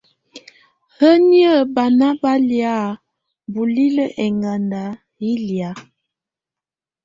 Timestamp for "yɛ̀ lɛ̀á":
5.23-5.71